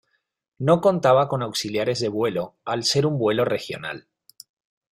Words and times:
No 0.67 0.81
contaba 0.81 1.27
con 1.29 1.43
auxiliares 1.43 1.99
de 1.99 2.09
vuelo 2.09 2.55
al 2.65 2.83
ser 2.85 3.05
un 3.05 3.19
vuelo 3.19 3.45
regional. 3.45 4.07